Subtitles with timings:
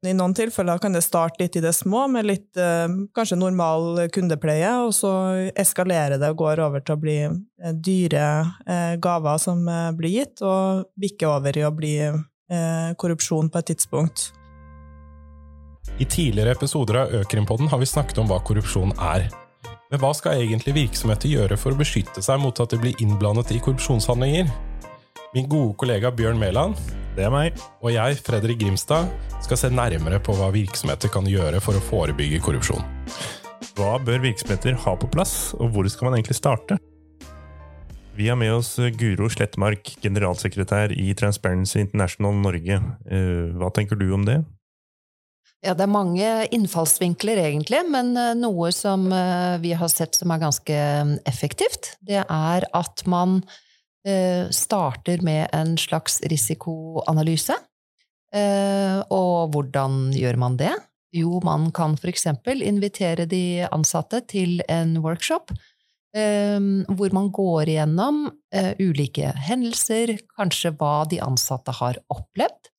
[0.00, 4.06] I noen tilfeller kan det starte litt i det små, med litt eh, kanskje normal
[4.08, 5.10] kundepleie, og så
[5.52, 8.28] eskalerer det og går over til å bli eh, dyre
[8.64, 9.60] eh, gaver som
[9.98, 11.94] blir gitt, og bikker over i å bli
[12.98, 14.24] korrupsjon på et tidspunkt.
[16.02, 19.28] I tidligere episoder av Økrimpodden har vi snakket om hva korrupsjon er.
[19.92, 23.52] Men hva skal egentlig virksomheter gjøre for å beskytte seg mot at de blir innblandet
[23.54, 24.50] i korrupsjonshandlinger?
[25.36, 26.74] Min gode kollega Bjørn Mæland
[27.16, 27.58] det er meg.
[27.82, 29.10] Og jeg, Fredrik Grimstad,
[29.44, 32.84] skal se nærmere på hva virksomheter kan gjøre for å forebygge korrupsjon.
[33.78, 36.78] Hva bør virksomheter ha på plass, og hvor skal man egentlig starte?
[38.16, 42.80] Vi har med oss Guro Slettmark, generalsekretær i Transparency International Norge.
[43.08, 44.42] Eh, hva tenker du om det?
[45.60, 50.32] Ja, det er mange innfallsvinkler, egentlig, men eh, noe som eh, vi har sett som
[50.32, 50.78] er ganske
[51.28, 53.42] effektivt, det er at man
[54.50, 57.56] starter med en slags risikoanalyse.
[58.30, 60.72] Eh, og hvordan gjør man det?
[61.10, 65.50] Jo, man kan eksempel invitere de ansatte til en workshop
[66.14, 68.28] eh, hvor man går igjennom
[68.78, 72.70] ulike hendelser, kanskje hva de ansatte har opplevd.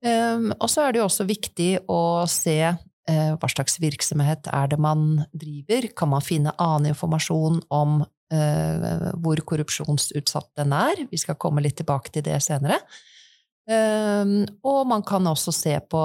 [0.00, 2.54] Og så er det jo også viktig å se
[3.10, 5.90] hva slags virksomhet er det man driver.
[5.98, 7.98] Kan man finne annen informasjon om
[8.30, 11.00] hvor korrupsjonsutsatt den er.
[11.10, 12.76] Vi skal komme litt tilbake til det senere.
[13.70, 16.04] Uh, og man kan også se på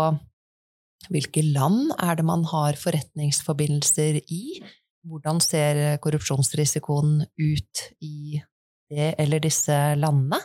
[1.11, 4.59] hvilke land er det man har forretningsforbindelser i?
[5.05, 8.41] Hvordan ser korrupsjonsrisikoen ut i
[8.89, 10.39] det eller disse landene?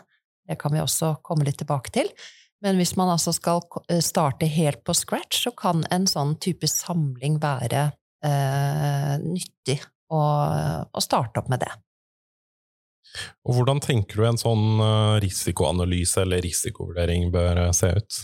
[0.45, 2.11] Det kan vi også komme litt tilbake til.
[2.61, 6.69] Men hvis man altså skal eh, starte helt på scratch, så kan en sånn type
[6.69, 7.87] samling være
[8.27, 9.79] eh, nyttig
[10.11, 11.71] og, og starte opp med det.
[13.47, 18.21] Og Hvordan tenker du en sånn eh, risikoanalyse eller risikovurdering bør eh, se ut?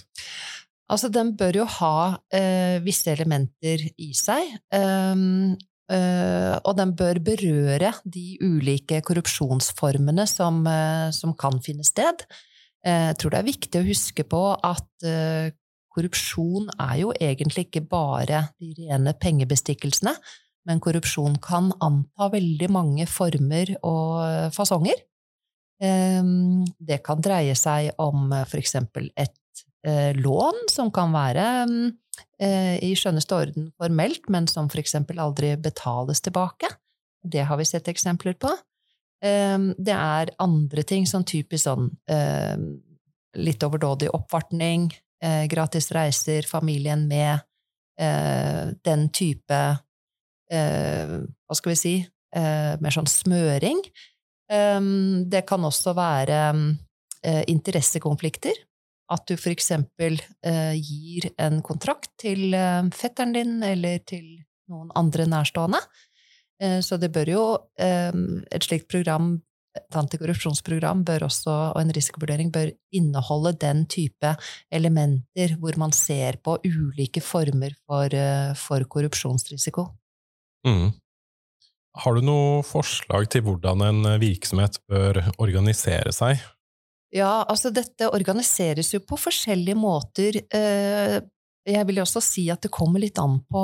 [0.92, 1.96] Altså, den bør jo ha
[2.34, 5.56] eh, visse elementer i seg, um,
[5.90, 12.22] uh, og den bør berøre de ulike korrupsjonsformene som, uh, som kan finne sted.
[12.86, 15.08] Uh, jeg tror det er viktig å huske på at
[15.96, 20.14] korrupsjon er jo egentlig ikke bare de rene pengebestikkelsene,
[20.66, 24.98] men korrupsjon kan anta veldig mange former og fasonger.
[25.82, 28.50] Ehm, det kan dreie seg om f.eks.
[28.50, 31.46] for eksempel et eh, lån som kan være
[32.40, 36.70] eh, i skjønneste orden formelt, men som eksempel aldri betales tilbake.
[37.22, 38.52] Det har vi sett eksempler på.
[39.24, 42.70] Ehm, det er andre ting, sånn typisk sånn ehm,
[43.36, 44.88] litt overdådig oppvartning,
[45.48, 47.40] gratis reiser, familien med,
[47.96, 49.58] den type
[50.52, 53.82] eh, Hva skal vi si eh, Mer sånn smøring.
[54.46, 56.40] Um, det kan også være
[57.26, 58.54] eh, interessekonflikter.
[59.10, 60.16] At du for eksempel
[60.82, 62.50] gir en kontrakt til
[62.90, 64.24] fetteren din eller til
[64.66, 65.78] noen andre nærstående.
[66.82, 67.44] Så det bør jo
[67.78, 69.36] Et slikt program
[69.76, 74.32] et antikorrupsjonsprogram bør også, og en risikovurdering bør inneholde den type
[74.72, 78.18] elementer hvor man ser på ulike former for,
[78.58, 79.86] for korrupsjonsrisiko.
[80.66, 80.90] Mm.
[81.96, 86.42] Har du noe forslag til hvordan en virksomhet bør organisere seg?
[87.14, 90.42] Ja, altså dette organiseres jo på forskjellige måter.
[90.44, 91.16] Eh,
[91.66, 93.62] jeg vil jo også si at det kommer litt an på,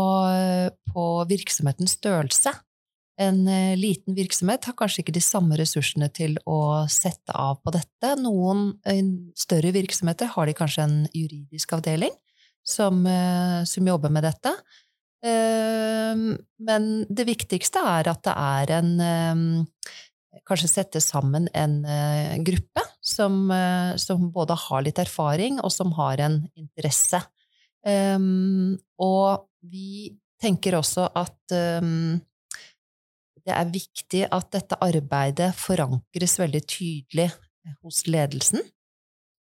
[0.95, 2.55] på virksomhetens størrelse.
[3.21, 7.75] En eh, liten virksomhet har kanskje ikke de samme ressursene til å sette av på
[7.75, 8.15] dette.
[8.23, 8.71] Noen
[9.39, 12.15] større virksomheter har de kanskje en juridisk avdeling
[12.65, 14.55] som, eh, som jobber med dette.
[15.23, 19.67] Ehm, men det viktigste er at det er en ehm,
[20.49, 25.93] Kanskje sette sammen en eh, gruppe som, eh, som både har litt erfaring, og som
[25.95, 27.21] har en interesse.
[27.87, 37.29] Ehm, og vi tenker også at det er viktig at dette arbeidet forankres veldig tydelig
[37.85, 38.65] hos ledelsen.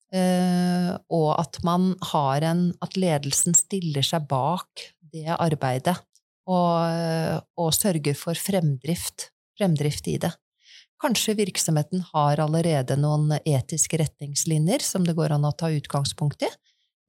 [0.09, 1.59] Og at
[2.13, 5.97] har en At ledelsen stiller seg bak det arbeidet,
[6.49, 10.33] og, og sørger for fremdrift, fremdrift i det.
[10.99, 16.51] Kanskje virksomheten har allerede noen etiske retningslinjer som det går an å ta utgangspunkt i,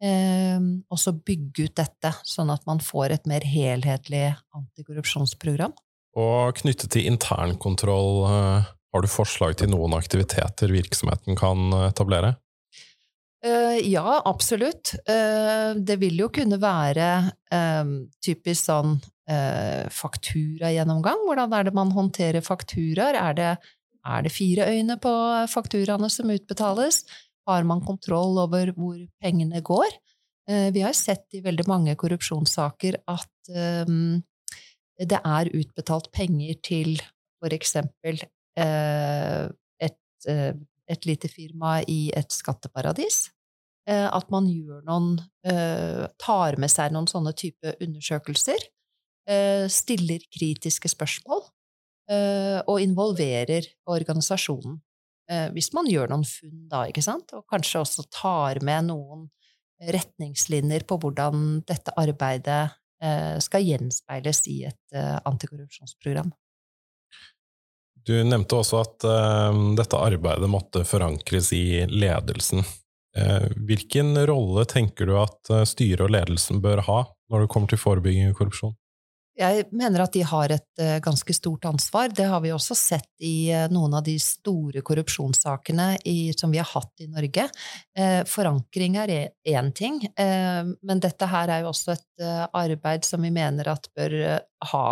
[0.05, 5.73] eh, og så bygge ut dette, sånn at man får et mer helhetlig antikorrupsjonsprogram.
[6.19, 12.35] Og knyttet til internkontroll, eh, har du forslag til noen aktiviteter virksomheten kan etablere?
[13.39, 14.97] Uh, ja, absolutt.
[15.07, 17.07] Uh, det vil jo kunne være
[17.55, 21.23] um, typisk sånn uh, fakturagjennomgang.
[21.23, 23.15] Hvordan er det man håndterer fakturaer?
[23.15, 23.57] Er
[24.09, 25.11] er det fire øyne på
[25.51, 27.03] fakturaene som utbetales?
[27.47, 29.91] Har man kontroll over hvor pengene går?
[30.47, 33.51] Vi har sett i veldig mange korrupsjonssaker at
[35.11, 36.95] det er utbetalt penger til
[37.37, 38.23] for eksempel
[38.57, 39.99] et,
[40.89, 43.27] et lite firma i et skatteparadis.
[43.89, 45.15] At man gjør noen
[46.21, 48.67] tar med seg noen sånne type undersøkelser.
[49.73, 51.41] Stiller kritiske spørsmål
[52.69, 54.77] og involverer organisasjonen.
[55.29, 59.27] Eh, hvis man gjør noen funn da, ikke sant, og kanskje også tar med noen
[59.93, 62.63] retningslinjer på hvordan dette arbeidet
[63.03, 66.33] eh, skal gjenspeiles i et eh, antikorrupsjonsprogram.
[68.09, 69.05] Du nevnte også at
[69.77, 72.63] dette arbeidet måtte forankres i ledelsen.
[73.69, 78.31] hvilken rolle tenker du at styret og ledelsen bør ha når det kommer til forebygging
[78.31, 78.73] av korrupsjon?
[79.39, 82.11] Jeg mener at de har et uh, ganske stort ansvar.
[82.11, 86.59] Det har vi også sett i uh, noen av de store korrupsjonssakene i, som vi
[86.59, 87.45] har hatt i Norge.
[87.95, 89.13] Uh, forankring er
[89.47, 92.25] én ting, men dette her er jo også et
[92.57, 94.13] arbeid som vi mener at bør
[94.71, 94.83] ha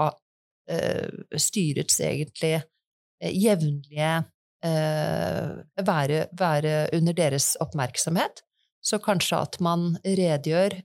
[1.39, 2.57] styrets egentlig
[3.21, 4.11] jevnlige
[5.87, 8.41] være, være, under deres oppmerksomhet.
[8.81, 10.75] Så kanskje at man redegjør,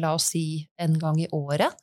[0.00, 0.44] la oss si
[0.80, 1.74] en gang i året,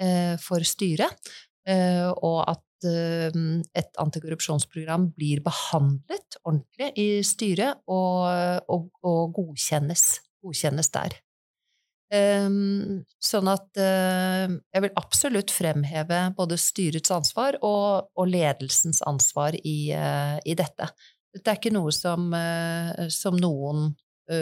[0.00, 1.30] Eh, for styret,
[1.68, 3.34] eh, og at eh,
[3.76, 8.24] et antikorrupsjonsprogram blir behandlet ordentlig i styret og,
[8.72, 10.06] og, og godkjennes,
[10.40, 11.18] godkjennes, der.
[12.10, 20.56] Sånn at jeg vil absolutt fremheve både styrets ansvar og, og ledelsens ansvar i, i,
[20.58, 20.88] dette.
[21.30, 22.32] Det er ikke noe som,
[23.14, 23.92] som noen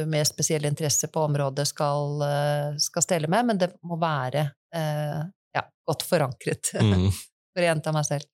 [0.08, 2.24] med spesiell interesse på området skal,
[2.80, 7.08] skal stelle med, men det må være ja, godt forankret, mm.
[7.52, 8.28] for å gjenta meg selv.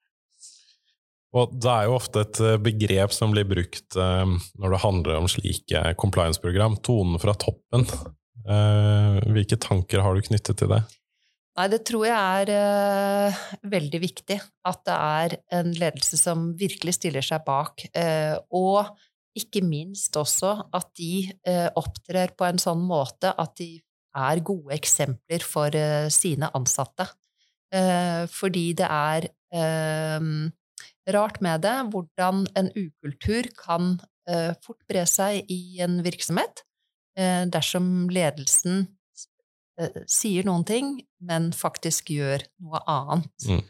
[1.34, 5.30] Og det er jo ofte et eh, begrep som blir brukt når det handler om
[5.30, 7.88] slike compliance-program, tonen fra toppen.
[8.44, 10.82] Uh, hvilke tanker har du knyttet til det?
[11.54, 12.50] Nei, det tror jeg er
[13.30, 14.38] uh, veldig viktig.
[14.66, 17.86] At det er en ledelse som virkelig stiller seg bak.
[17.94, 18.94] Uh, og
[19.34, 21.24] ikke minst også at de
[21.74, 23.72] opptrer på en sånn måte at de
[24.14, 27.08] er gode eksempler for uh, sine ansatte.
[27.74, 30.28] Uh, fordi det er uh,
[31.14, 33.96] rart med det hvordan en ukultur kan
[34.64, 36.62] fort bre seg i en virksomhet
[37.14, 38.84] dersom ledelsen
[40.10, 40.88] sier noen ting,
[41.22, 43.46] men faktisk gjør noe annet.
[43.46, 43.60] Mm.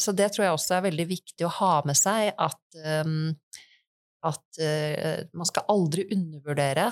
[0.00, 2.78] Så det tror jeg også er veldig viktig å ha med seg, at,
[4.28, 4.60] at
[5.32, 6.90] man skal aldri undervurdere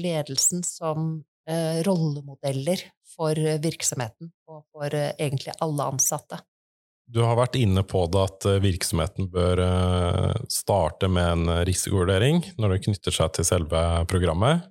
[0.00, 2.78] ledelsen som Eh, rollemodeller
[3.16, 6.38] for virksomheten og for eh, egentlig alle ansatte.
[7.12, 9.60] Du har vært inne på det at eh, virksomheten bør
[10.48, 14.64] starte med en risikovurdering når det knytter seg til selve programmet.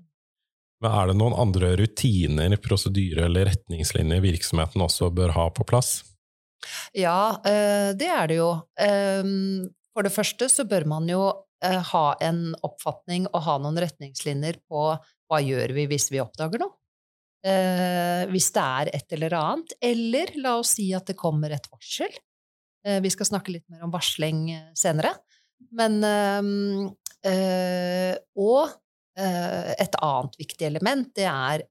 [0.81, 5.99] Men er det noen andre rutiner, prosedyrer eller retningslinjer virksomheten også bør ha på plass?
[6.97, 8.49] Ja, det er det jo.
[9.93, 11.21] For det første så bør man jo
[11.61, 16.73] ha en oppfatning og ha noen retningslinjer på hva gjør vi hvis vi oppdager noe?
[17.41, 19.73] Eh, hvis det er et eller annet.
[19.81, 22.13] Eller la oss si at det kommer et varsel.
[22.85, 25.13] Eh, vi skal snakke litt mer om varsling eh, senere.
[25.77, 28.77] Men eh, Og
[29.21, 31.61] et annet viktig element, det er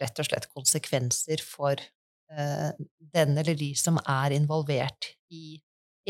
[0.00, 1.80] rett og slett konsekvenser for
[3.12, 5.58] den eller de som er involvert i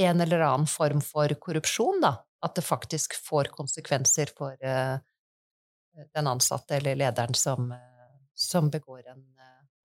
[0.05, 2.13] en eller annen form for korrupsjon, da.
[2.45, 7.73] At det faktisk får konsekvenser for den ansatte eller lederen som,
[8.37, 9.25] som begår en,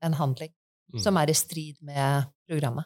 [0.03, 0.53] en handling
[0.93, 1.01] mm.
[1.07, 2.85] som er i strid med programmet.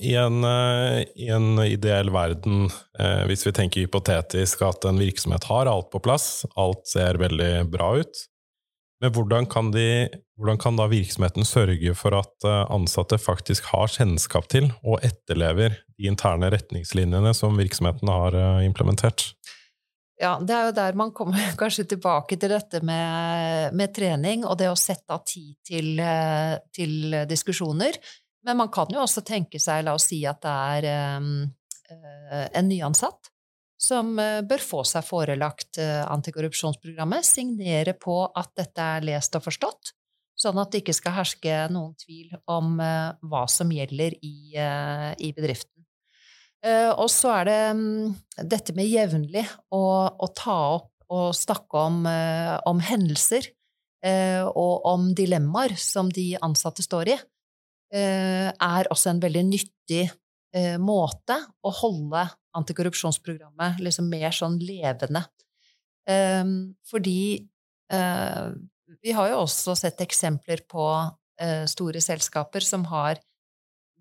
[0.00, 5.44] I en, eh, I en, ideell verden, eh, hvis vi tenker hypotetisk at en virksomhet
[5.50, 8.24] har alt på plass, alt ser veldig bra ut,
[9.00, 13.88] men hvordan kan, de, hvordan kan da virksomheten sørge for at eh, ansatte faktisk har
[13.88, 19.30] kjennskap til og etterlever de interne retningslinjene som virksomheten har eh, implementert?
[20.20, 24.58] Ja, det er jo der man kommer kanskje tilbake til dette med, med trening og
[24.60, 25.94] det å sette av tid til,
[26.76, 27.96] til, diskusjoner.
[28.46, 30.54] Men man kan jo også tenke seg, la oss si at det
[30.88, 31.44] er um,
[31.90, 33.32] en nyansatt
[33.80, 39.94] som bør få seg forelagt antikorrupsjonsprogrammet, signere på at dette er lest og forstått,
[40.36, 45.80] sånn at det ikke skal herske noen tvil om hva som gjelder i, i bedriften.
[46.60, 48.16] Eh, og så er det mm,
[48.52, 53.48] dette med jevnlig å, å, ta opp og snakke om, eh, om hendelser
[54.04, 57.16] eh, og om dilemmaer som de ansatte står i,
[57.90, 60.04] er også en veldig nyttig
[60.78, 62.22] måte å holde
[62.58, 65.24] antikorrupsjonsprogrammet liksom mer sånn levende.
[66.86, 67.22] Fordi
[69.00, 70.86] vi har jo også sett eksempler på
[71.40, 73.20] eh, store selskaper som har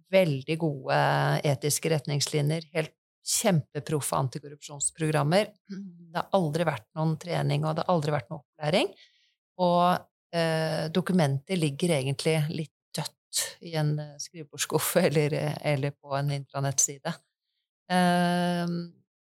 [0.09, 0.97] veldig gode
[1.45, 2.95] etiske retningslinjer, helt
[3.29, 5.51] kjempeproffe antikorrupsjonsprogrammer.
[5.69, 8.89] Det har aldri vært noen trening, og det har aldri vært noen opplæring.
[9.61, 9.83] Og
[10.33, 12.73] eh, dokumentet ligger egentlig litt
[13.29, 17.13] dødt i en skrivebordsskuff eller, eller, på en intranettside.
[17.91, 18.65] Eh,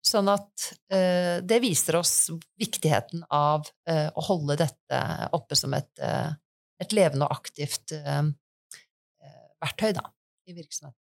[0.03, 5.03] Sånn at eh, det viser oss viktigheten av eh, å holde dette
[5.37, 6.33] oppe som et, eh,
[6.83, 8.25] et levende og aktivt eh,
[9.23, 10.09] eh, verktøy da,
[10.51, 10.99] i virksomheten.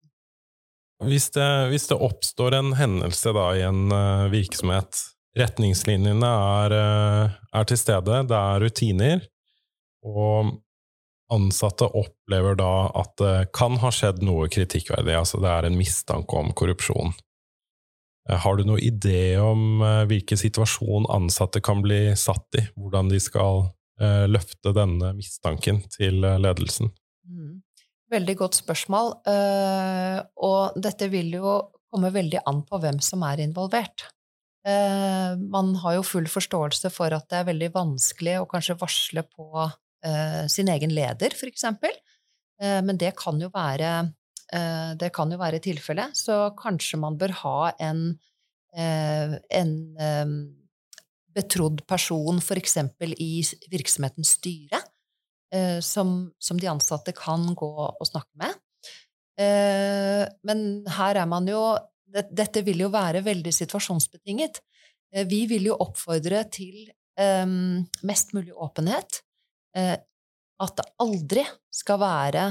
[1.01, 3.89] Hvis det, hvis det, oppstår en hendelse da, i en
[4.29, 4.99] virksomhet,
[5.33, 9.23] retningslinjene er, er, til stede, det er rutiner,
[10.05, 10.51] og
[11.31, 16.39] ansatte opplever da at det kan ha skjedd noe kritikkverdig, altså det er en mistanke
[16.39, 17.13] om korrupsjon.
[18.29, 22.65] Eh, har du noen idé om eh, hvilken situasjon ansatte kan bli satt i?
[22.77, 23.65] Hvordan de skal
[24.01, 26.93] eh, løfte denne mistanken til ledelsen?
[27.25, 27.61] Mm.
[28.11, 29.13] Veldig godt spørsmål.
[30.43, 31.53] Og dette vil jo
[31.87, 34.03] komme veldig an på hvem som er involvert.
[34.67, 39.63] Man har jo full forståelse for at det er veldig vanskelig å kanskje varsle på
[40.49, 41.93] sin egen leder, for eksempel.
[42.59, 43.91] Men det kan jo være
[44.51, 46.15] Eh, det være tilfellet.
[46.17, 48.19] Så kanskje man bør ha en,
[48.75, 49.73] eh, en
[51.31, 52.77] betrodd person, f.eks.
[53.17, 54.81] i virksomhetens styre,
[55.53, 58.59] eh, som, som, de ansatte kan gå og snakke med.
[60.45, 61.61] Men her er man jo
[62.11, 64.57] Dette vil jo være veldig situasjonsbetinget.
[65.31, 66.91] Vi vil jo oppfordre til
[68.03, 69.21] mest mulig åpenhet.
[69.75, 72.43] At det aldri skal være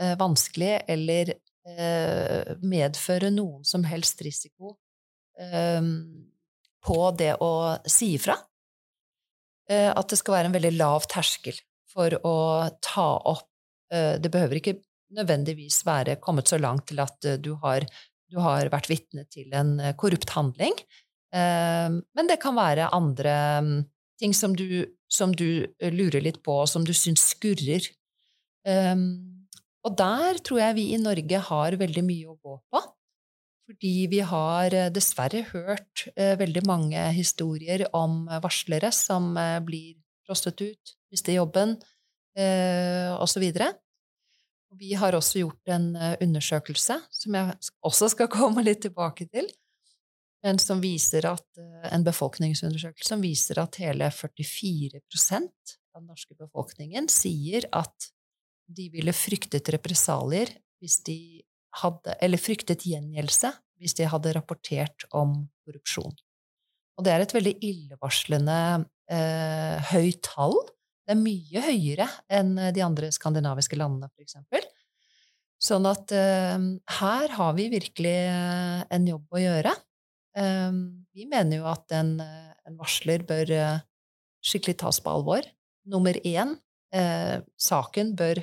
[0.00, 4.76] eh, vanskelig eller eh, medføre noen som helst risiko
[5.40, 5.82] eh,
[6.86, 7.52] på det å
[7.84, 8.38] si ifra.
[9.70, 11.58] Eh, at det skal være en veldig lav terskel
[11.90, 12.36] for å
[12.82, 13.48] ta opp
[13.92, 14.78] eh, Det behøver ikke
[15.14, 17.86] nødvendigvis være kommet så langt til at eh, du har,
[18.30, 20.74] du har vært vitne til en korrupt handling.
[21.30, 23.74] Men det kan være andre mm,
[24.18, 27.88] ting som du, som du lurer litt på, og som du syns skurrer.
[28.66, 29.40] Um,
[29.86, 32.82] og der tror jeg vi i Norge har veldig mye å gå på.
[33.70, 39.94] Fordi vi har eh, dessverre hørt uh, veldig mange historier om varslere som uh, blir
[40.26, 43.46] prostitut, mister jobben uh, osv.
[44.80, 47.54] Vi har også gjort en undersøkelse, som jeg
[47.86, 49.46] også skal komme litt tilbake til,
[50.44, 51.46] men som viser at,
[51.90, 58.10] en befolkningsundersøkelse som viser at hele 44% av den norske befolkningen sier at
[58.70, 61.20] de ville fryktet represalier hvis de
[61.80, 66.16] hadde Eller fryktet gjengjeldelse hvis de hadde rapportert om korrupsjon.
[66.98, 68.56] Og det er et veldig illevarslende
[69.08, 70.56] eh, høyt tall.
[71.06, 74.66] Det er mye høyere enn de andre skandinaviske landene, for eksempel.
[75.60, 76.58] Sånn at eh,
[76.98, 79.72] her har vi virkelig eh, en jobb å gjøre.
[80.36, 80.72] Eh,
[81.16, 83.80] vi mener jo at en, eh, en varsler bør eh,
[84.44, 85.46] skikkelig tas på alvor.
[85.90, 86.56] Nummer én,
[86.90, 88.40] saken bør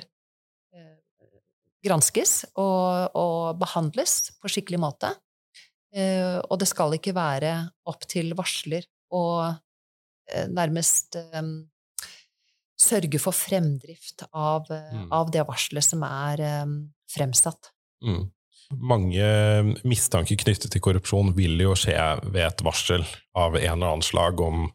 [1.84, 5.10] granskes og, og behandles på skikkelig måte.
[6.48, 7.52] Og det skal ikke være
[7.88, 9.52] opp til varsler å
[10.48, 11.52] nærmest um,
[12.80, 15.06] sørge for fremdrift av, mm.
[15.12, 16.74] av, det varselet som er um,
[17.12, 17.72] fremsatt.
[18.04, 18.30] Mm.
[18.76, 19.28] Mange
[19.88, 21.96] mistanker knyttet til korrupsjon vil jo skje
[22.28, 24.66] ved et varsel av en eller annen slag, om,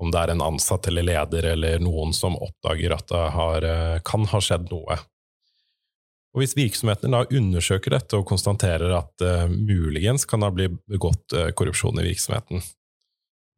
[0.00, 3.68] om det er en ansatt eller leder eller noen som oppdager at det har,
[4.08, 4.96] kan ha skjedd noe
[6.36, 11.32] og Hvis virksomheten da undersøker dette og konstaterer at uh, muligens kan ha blitt begått
[11.32, 12.60] uh, korrupsjon i virksomheten,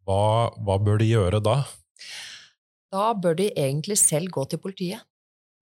[0.06, 1.56] hva, hva, bør de gjøre da?
[2.94, 5.02] Da bør de egentlig selv gå til politiet.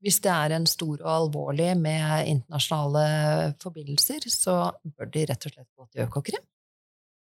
[0.05, 5.55] Hvis det er en stor og alvorlig med internasjonale forbindelser, så bør de rett og
[5.55, 6.45] slett gå til Økokrim.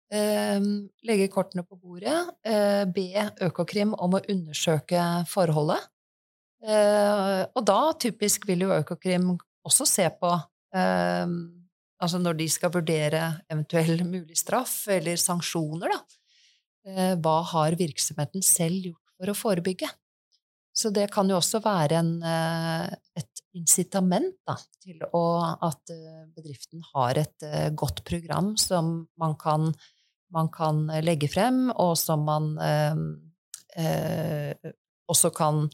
[0.07, 0.63] Uh,
[1.03, 2.15] legge kortene på bordet,
[2.47, 5.83] uh, be Økokrim om å undersøke forholdet.
[6.63, 9.35] Uh, og da typisk vil jo Økokrim
[9.67, 10.31] også se på
[10.77, 11.37] eh,
[11.97, 16.19] Altså når de skal vurdere eventuell mulig straff eller sanksjoner, da.
[16.87, 19.89] Eh, hva har virksomheten selv gjort for å forebygge?
[20.77, 25.25] Så det kan jo også være en, eh, et incitament da, til å,
[25.65, 29.71] at eh, bedriften har et eh, godt program som man kan,
[30.35, 32.95] man kan legge frem, og som man eh,
[35.09, 35.65] også kan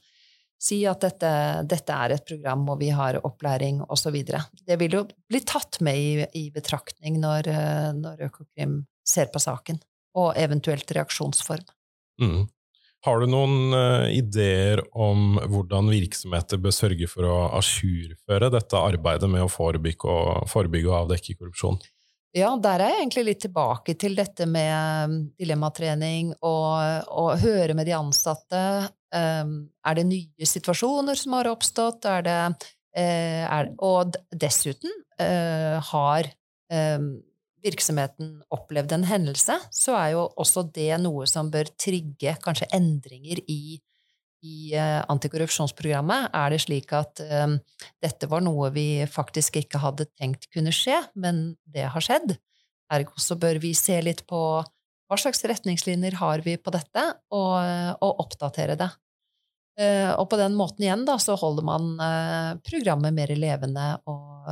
[0.63, 1.31] si at dette,
[1.67, 4.21] dette, er et program, og vi har opplæring, osv.
[4.23, 7.51] Det vil jo bli tatt med i, i betraktning når,
[7.99, 9.83] når, Økokrim ser på saken,
[10.23, 11.67] og eventuelt reaksjonsform.
[12.23, 12.45] Mm.
[13.03, 19.31] Har du noen uh, ideer om hvordan virksomheter bør sørge for å ajourføre dette arbeidet
[19.31, 21.81] med å forebygge og, forebygge og avdekke korrupsjon?
[22.33, 27.75] Ja, der er jeg egentlig litt tilbake til dette med um, dilemmatrening og, og høre
[27.77, 28.63] med de ansatte.
[29.13, 32.07] Um, er det nye situasjoner som har oppstått?
[32.09, 32.39] Er det,
[32.97, 36.31] uh, er, og dessuten uh, har
[36.73, 37.13] um,
[37.63, 43.41] virksomheten opplevd en hendelse, så er jo også det noe som bør trigge kanskje endringer
[43.51, 43.79] i,
[44.43, 46.31] i uh, antikorrupsjonsprogrammet.
[46.35, 47.59] Er det slik at um,
[48.03, 52.35] dette var noe vi faktisk ikke hadde tenkt kunne skje, men det har skjedd?
[52.93, 57.05] Ergo så bør vi se litt på hva slags retningslinjer har vi på dette,
[57.37, 57.55] og,
[58.01, 58.89] og oppdatere det.
[59.79, 64.51] Uh, og på den måten igjen da, så holder man uh, programmet mer levende og,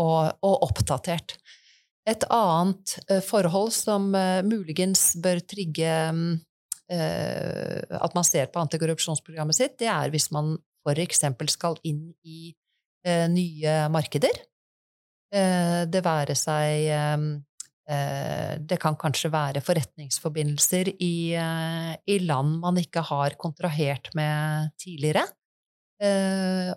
[0.00, 1.36] og, og oppdatert.
[2.04, 5.92] Et annet eh, forhold som eh, muligens bør trigge
[6.92, 11.24] eh, at man ser på antikorrupsjonsprogrammet sitt, det er hvis man f.eks.
[11.54, 12.52] skal inn i
[13.04, 14.36] nye markeder.
[15.32, 16.86] Det være seg
[18.64, 25.26] Det kan kanskje være forretningsforbindelser i, i land man ikke har kontrahert med tidligere.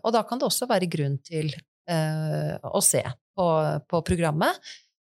[0.04, 1.52] Og da kan det også være grunn til
[1.88, 3.48] å se på,
[3.88, 4.60] på programmet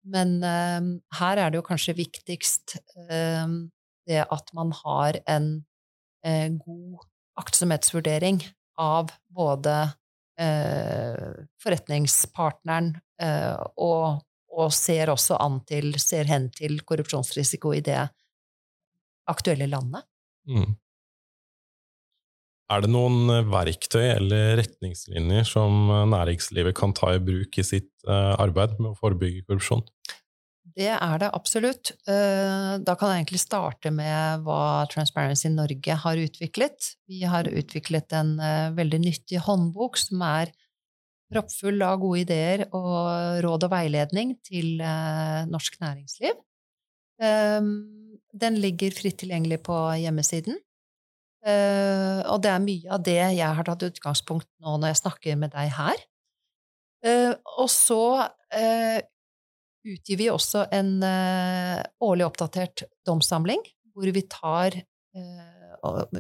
[0.09, 0.81] men uh,
[1.21, 2.79] her er det jo kanskje viktigst
[3.11, 3.49] uh,
[4.09, 5.51] det at man har en
[6.27, 7.07] uh, god
[7.41, 8.43] aktsomhetsvurdering
[8.81, 9.93] av både
[11.61, 12.95] forretningspartneren
[13.77, 17.99] og, og, ser også an til, ser hen til korrupsjonsrisiko i det
[19.29, 20.07] aktuelle landet.
[20.49, 20.79] Mm.
[22.71, 28.77] Er det noen verktøy eller retningslinjer som næringslivet kan ta i bruk i sitt arbeid
[28.79, 29.83] med å forebygge korrupsjon?
[30.77, 31.93] Det er det absolutt.
[32.09, 36.93] Eh, da kan jeg egentlig starte med hva Transparency Norge har utviklet.
[37.11, 40.53] Vi har utviklet en eh, veldig nyttig håndbok som er
[41.31, 46.39] proppfull av gode ideer og råd og veiledning til eh, norsk næringsliv.
[47.21, 50.57] Den ligger fritt tilgjengelig på hjemmesiden.
[51.41, 55.55] Og det er mye av det jeg har tatt utgangspunkt nå når jeg snakker med
[55.55, 56.03] deg her.
[57.57, 58.03] Og så
[59.87, 63.63] utgir vi også en uh, årlig oppdatert domssamling,
[63.95, 66.17] hvor vi tar uh, og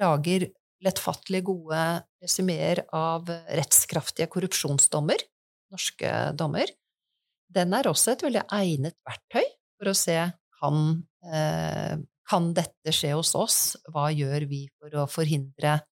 [0.00, 0.48] lager
[0.82, 1.80] lettfattelig gode
[2.22, 5.20] resumeer av rettskraftige korrupsjonsdommer,
[5.72, 6.72] norske dommer.
[7.52, 9.44] Den er også et veldig egnet verktøy
[9.76, 10.16] for å se
[10.62, 10.80] kan,
[11.28, 11.94] uh,
[12.32, 13.58] kan dette skje hos oss,
[13.92, 15.82] hva gjør vi for å forhindre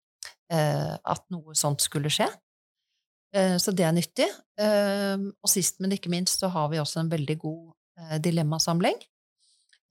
[0.51, 2.27] at noe sånt skulle skje?
[3.37, 4.27] Eh, så det er nyttig.
[4.61, 8.99] Eh, og sist, men ikke minst, så har vi også en veldig god eh, dilemmasamling.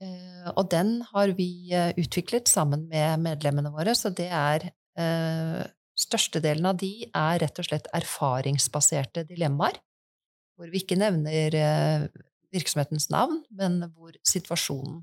[0.04, 4.72] Eh, og den har vi utviklet sammen med medlemmene våre, så det er
[6.00, 9.78] Størstedelen av de er rett og slett erfaringsbaserte dilemmaer,
[10.60, 11.56] hvor vi ikke nevner
[12.52, 14.98] virksomhetens navn, men hvor situasjonen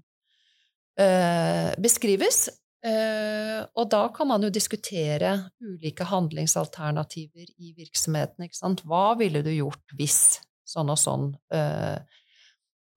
[0.97, 2.47] beskrives,
[2.87, 5.33] Uh, og da kan man jo diskutere
[5.65, 8.47] ulike handlingsalternativer i virksomheten.
[8.47, 8.85] Ikke sant?
[8.87, 11.31] Hva ville du gjort hvis sånn og sånn?
[11.51, 11.99] Uh,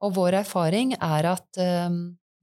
[0.03, 1.59] og vår erfaring er at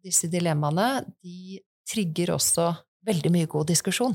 [0.04, 1.56] disse dilemmaene de
[1.88, 2.66] trigger også
[3.08, 4.12] veldig mye god diskusjon.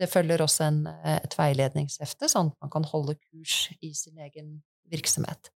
[0.00, 4.54] Det følger også en, et veiledningshefte, sånn at man kan holde kurs i sin egen
[4.88, 5.52] virksomhet.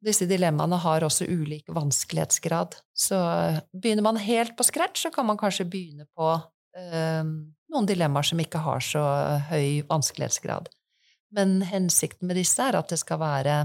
[0.00, 2.78] Disse dilemmaene har også ulik vanskelighetsgrad.
[2.96, 3.18] Så
[3.76, 6.30] begynner man helt på scratch, så kan man kanskje begynne på
[6.76, 7.24] eh,
[7.70, 9.02] noen dilemmaer som ikke har så
[9.50, 10.70] høy vanskelighetsgrad.
[11.36, 13.58] Men hensikten med disse er at det skal være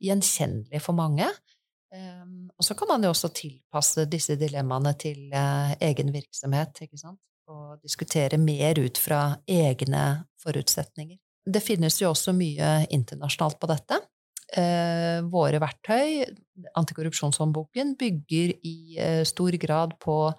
[0.00, 1.26] gjenkjennelig for mange.
[1.90, 2.22] Eh,
[2.54, 7.18] og så kan man jo også tilpasse disse dilemmaene til eh, egen virksomhet, ikke sant?
[7.50, 10.04] Og diskutere mer ut fra egne
[10.38, 11.18] forutsetninger.
[11.50, 13.98] Det finnes jo også mye internasjonalt på dette
[14.56, 16.24] eh, våre verktøy,
[16.78, 20.32] antikorrupsjonshåndboken, bygger i eh, stor grad på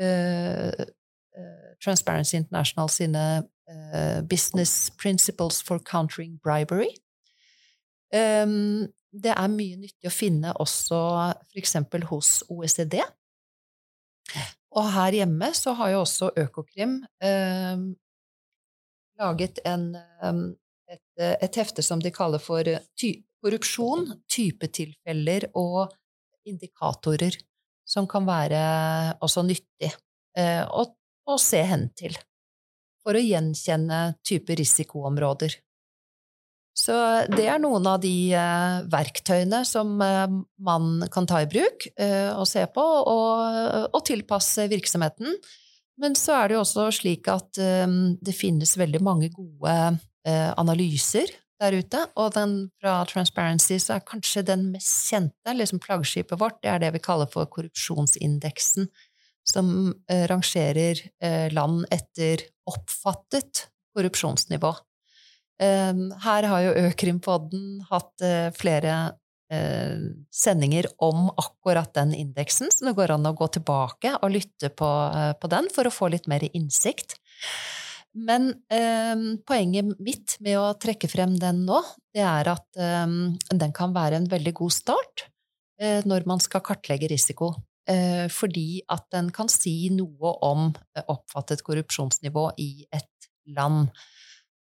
[0.00, 6.94] eh, eh Transparency International sine eh, Business Principles for Countering Bribery.
[8.14, 10.98] det er mye nyttig å finne også
[11.50, 11.72] f.eks.
[12.06, 13.00] hos OECD.
[14.70, 17.00] Og her hjemme så har jo også Økokrim
[19.18, 19.96] laget en,
[21.18, 25.92] et, et, hefte som de kaller for ty korrupsjon, typetilfeller og
[26.48, 27.36] indikatorer
[27.84, 28.60] som kan være
[29.24, 29.90] også nyttig
[30.38, 30.86] eh, å,
[31.28, 32.16] å, se hen til
[33.04, 35.58] for å gjenkjenne type risikoområder.
[36.74, 36.94] Så
[37.30, 40.24] det er noen av de eh, verktøyene som eh,
[40.66, 45.38] man kan ta i bruk eh, og se på, og, og tilpasse virksomheten.
[46.02, 49.74] Men så er det jo også slik at det finnes veldig mange gode
[50.24, 51.28] analyser
[51.60, 56.56] der ute, og den fra Transparency så er kanskje den mest kjente, liksom flaggskipet vårt,
[56.64, 58.88] det er det vi kaller for korrupsjonsindeksen,
[59.44, 64.72] som uh, rangerer uh, land etter oppfattet korrupsjonsnivå.
[65.60, 68.24] Her har jo Økrimpodden hatt
[68.56, 68.94] flere
[69.54, 69.96] Eh,
[70.32, 74.88] sendinger om akkurat den indeksen, så det går an å gå tilbake og lytte på,
[75.14, 77.18] eh, på den for å få litt mer innsikt.
[78.14, 79.14] Men eh,
[79.46, 81.80] poenget mitt med å trekke frem den nå,
[82.14, 83.14] det er at eh,
[83.50, 85.26] den kan være en veldig god start
[85.82, 87.52] eh, når man skal kartlegge risiko.
[87.90, 90.70] Eh, fordi at den kan si noe om
[91.04, 93.90] oppfattet korrupsjonsnivå i et land.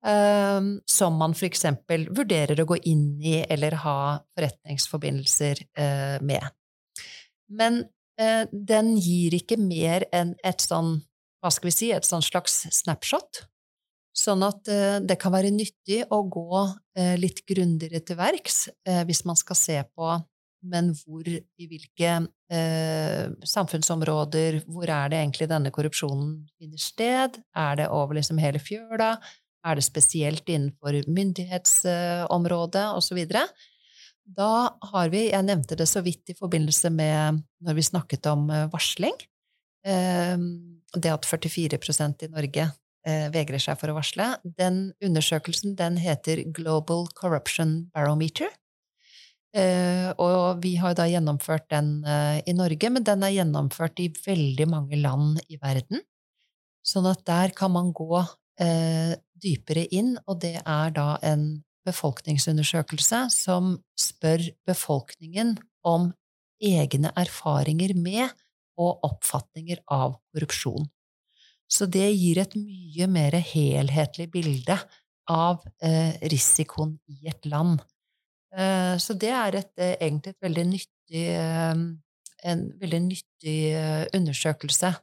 [0.06, 3.96] Ehm, som man eksempel vurderer å gå inn i eller ha
[4.32, 6.46] forretningsforbindelser eh, med.
[7.52, 7.82] Men
[8.16, 11.02] eh, den gir ikke mer enn et sånn,
[11.40, 13.44] hva skal vi si, et sånn slags snapshot.
[14.16, 16.66] Sånn at eh, det kan være nyttig å gå
[17.16, 18.66] litt grundigere til verks
[19.08, 20.10] hvis man skal se på
[20.68, 22.10] men hvor, i hvilke
[22.52, 27.38] eh, samfunnsområder, hvor er det egentlig denne korrupsjonen finner sted?
[27.56, 29.14] Er det over liksom hele fjøla?
[29.64, 33.22] Er det spesielt innenfor myndighetsområdet osv.?
[34.30, 34.52] Da
[34.92, 38.68] har vi Jeg nevnte det så vidt i forbindelse med når vi snakket om eh,
[38.72, 39.16] varsling.
[39.88, 42.66] Ehm, det at 44% i Norge
[43.06, 44.32] eh, vegrer seg for å varsle.
[44.44, 48.50] Den undersøkelsen den heter Global Corruption Barometer.
[49.54, 52.04] Eh, og vi har da gjennomført den
[52.46, 56.04] i Norge, men den er gjennomført i veldig mange land i verden.
[56.86, 58.22] Sånn at der kan man gå
[58.60, 65.56] eh, dypere inn, og det er da en befolkningsundersøkelse som spør befolkningen
[65.88, 66.10] om
[66.60, 68.28] egne erfaringer med
[68.80, 70.88] og oppfatninger av korrupsjon.
[71.70, 74.78] Så det gir et mye mer helhetlig bilde
[75.30, 77.78] av eh, risikoen i et land.
[78.56, 81.84] Eh, så det er et, eh, egentlig et veldig nyttig, eh,
[82.50, 84.94] en veldig nyttig eh, undersøkelse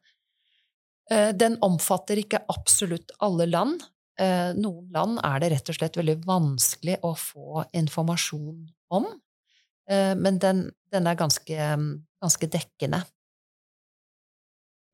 [1.12, 3.86] Eh, den omfatter ikke absolutt alle land.
[4.18, 8.64] Noen land er det rett og slett veldig vanskelig å få informasjon
[8.98, 9.04] om,
[9.94, 11.68] men den, den er ganske,
[12.18, 13.04] ganske, dekkende.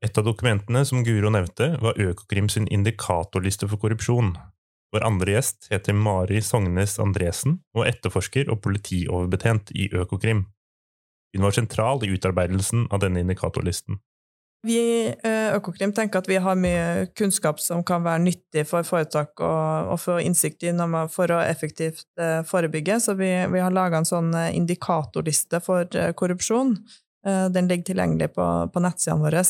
[0.04, 4.34] Et av dokumentene som Guro nevnte, var Økokrim sin indikatorliste for korrupsjon.
[4.92, 10.44] Vår andre gjest heter Mari Sognes Andresen og etterforsker og politioverbetjent i Økokrim.
[11.34, 13.96] Hun var sentral i utarbeidelsen av denne indikatorlisten.
[14.64, 19.40] Vi i Økokrim tenker at vi har mye kunnskap som kan være nyttig for foretak
[19.40, 20.74] å få innsikt i
[21.12, 25.88] for å effektivt eh, forebygge, så vi, vi har laga en sånn eh, indikatorliste for
[26.16, 26.76] korrupsjon.
[27.24, 29.40] Den ligger tilgjengelig på, på nettsidene våre.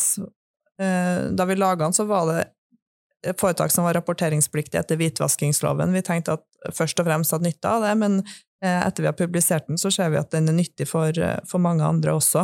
[0.79, 5.95] Da vi laga den, så var det foretak som var rapporteringspliktige etter hvitvaskingsloven.
[5.95, 8.17] Vi tenkte at først og fremst hadde nytte av det, men
[8.59, 11.15] etter vi har publisert den, så ser vi at den er nyttig for,
[11.47, 12.43] for mange andre også.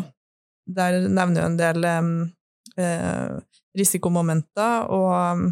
[0.71, 3.35] Der nevner vi en del eh,
[3.79, 5.51] risikomomenter og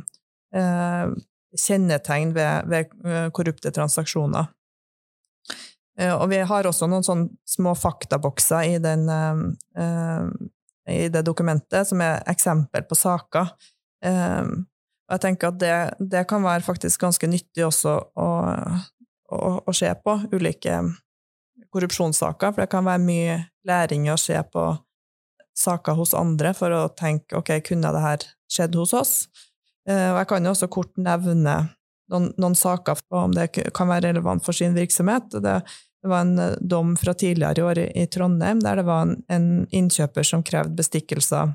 [0.54, 1.16] eh,
[1.56, 4.50] kjennetegn ved, ved, eh, korrupte transaksjoner.
[5.98, 10.28] Eh, og vi har også noen sånne små faktabokser i, den, eh,
[10.88, 13.50] i det dokumentet, som er eksempel på saker.
[15.08, 18.28] og jeg tenker at det, det, kan være faktisk ganske nyttig også å,
[19.32, 20.80] å, å se på ulike
[21.72, 24.70] korrupsjonssaker, for det kan være mye læring å se på
[25.58, 29.14] saker hos andre for å tenke ok, kunne det her skjedd hos oss?
[29.88, 31.56] Eh, og jeg kan jo også kort nevne
[32.12, 35.32] noen, noen saker om det kan være relevant for sin virksomhet.
[35.42, 35.58] Det,
[36.08, 39.66] det var en eh, dom fra tidligere i år i, Trondheim der det var en,
[39.68, 41.52] innkjøper som krevde bestikkelser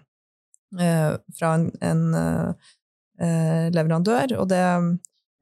[0.80, 4.62] eh, fra en, en eh, leverandør, og det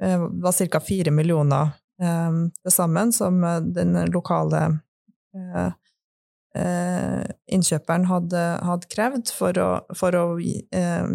[0.01, 0.79] var ca.
[0.81, 3.35] fire millioner til sammen som
[3.69, 4.63] den lokale
[7.53, 10.55] innkjøperen hadde, hadde krevd for å, for å gi,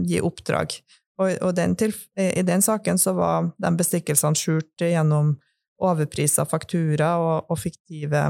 [0.07, 0.77] gi, oppdrag.
[1.19, 5.35] Og, og den til, i den saken så var de bestikkelsene skjult gjennom
[5.83, 8.23] overprisa faktura og, og fiktive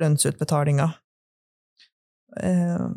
[0.00, 0.96] lønnsutbetalinger.
[2.40, 2.88] Eh,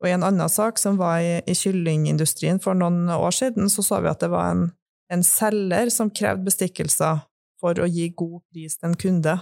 [0.00, 3.84] og i en annen sak som var i, i, kyllingindustrien for noen år siden, så
[3.84, 4.64] så vi at det var en,
[5.12, 7.20] en selger som krevde bestikkelser
[7.60, 9.36] for å gi god pris til en kunde.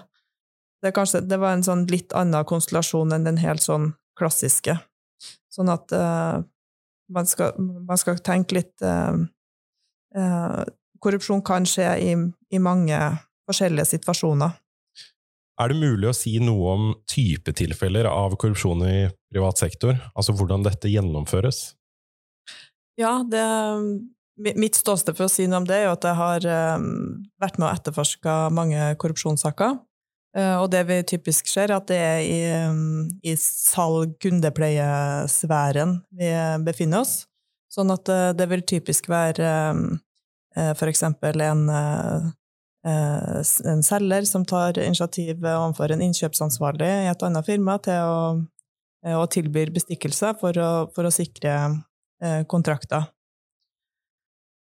[0.82, 4.76] Det, kanskje, det, var en sånn litt annen konstellasjon enn den helt sånn klassiske.
[5.50, 6.42] Sånn at eh,
[7.14, 9.22] man, skal, man, skal, tenke litt eh,
[10.18, 10.62] uh,
[10.98, 12.12] Korrupsjon kan skje i,
[12.50, 12.98] i, mange
[13.48, 14.54] forskjellige situasjoner.
[15.58, 18.98] Er det mulig å si noe om typetilfeller av korrupsjon i
[19.32, 19.96] privat sektor?
[20.14, 21.72] Altså hvordan dette gjennomføres?
[22.98, 23.42] Ja, det,
[24.38, 26.40] mitt ståsted for å si noe om det er jo at jeg har
[26.78, 29.72] um, vært med og etterforska mange korrupsjonssaker.
[30.36, 36.28] Uh, og det vi typisk ser, er at det er i, um, i salg-kundepleiesfæren vi
[36.66, 37.14] befinner oss.
[37.72, 39.98] Sånn at uh, det vil typisk være um,
[40.54, 41.62] uh, for eksempel en,
[42.86, 48.20] en selger som tar initiativ overfor en innkjøpsansvarlig i et annet firma til å,
[49.18, 51.56] å tilbyr bestikkelse for å, for å sikre
[52.18, 53.04] Eh, kontrakter.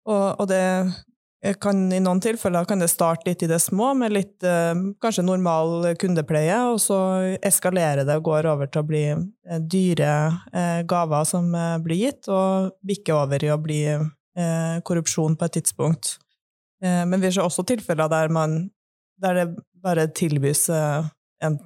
[0.07, 4.13] Og, og, det kan i noen tilfeller kan det starte litt i det små, med
[4.13, 6.99] litt eh, kanskje normal kundepleie, og så
[7.41, 10.11] eskalerer det og går over til å bli eh, dyre
[10.85, 11.49] gaver som
[11.85, 13.83] blir gitt, og bikker over i å bli
[14.85, 16.19] korrupsjon på et tidspunkt.
[16.83, 18.71] Men vi ser også tilfeller der, man,
[19.23, 19.45] der det
[19.83, 21.57] bare tilbys en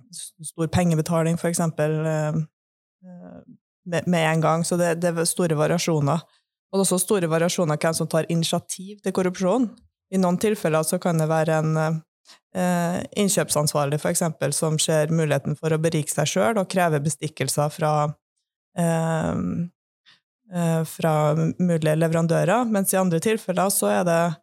[0.47, 1.97] stor pengebetaling, for eksempel
[3.91, 4.65] med, med en gang.
[4.65, 6.23] Så det, det, er store variasjoner.
[6.71, 9.69] Og det er også store variasjoner hvem som tar initiativ til korrupsjon.
[10.15, 15.59] I noen tilfeller så kan det være en eh, innkjøpsansvarlig for eksempel, som ser muligheten
[15.59, 17.95] for å berike seg sjøl og kreve bestikkelser fra,
[18.79, 19.43] eh,
[20.55, 21.15] eh, fra
[21.59, 24.39] mulige leverandører, mens i andre tilfeller så er det eh,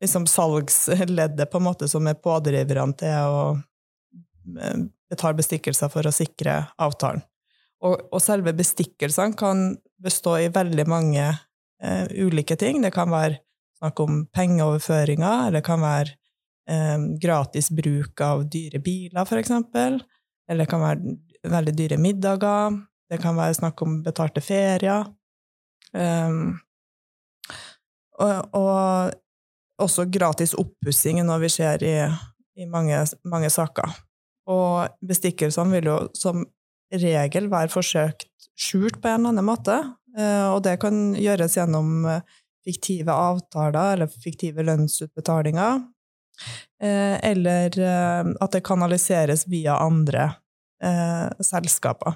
[0.00, 3.42] liksom salgsleddet på en måte som er pådriverne til å
[4.60, 4.78] eh,
[5.10, 7.24] betale bestikkelser for å sikre avtalen.
[7.84, 9.68] Og, og selve bestikkelsene kan
[10.02, 12.80] bestå i veldig mange eh, ulike ting.
[12.82, 13.38] Det kan være
[13.78, 16.14] snakk om pengeoverføringer, eller det kan være
[16.70, 20.00] eh, gratis bruk av dyre biler, for eksempel.
[20.48, 22.80] Eller det kan være veldig dyre middager.
[23.08, 25.06] Det kan være snakk om betalte ferier.
[25.94, 26.58] Um,
[28.18, 29.16] og, og,
[29.78, 31.94] også gratis oppussing når vi ser i,
[32.58, 33.92] i mange, mange, saker.
[34.50, 36.42] Og bestikkelsene vil jo som
[36.90, 38.26] regel være forsøkt
[38.58, 39.76] skjult på en eller annen måte,
[40.18, 42.24] eh, og det kan gjøres gjennom eh,
[42.66, 45.78] fiktive avtaler eller fiktive lønnsutbetalinger,
[46.82, 50.32] eh, eller at det kanaliseres via andre
[51.42, 52.14] selskaper.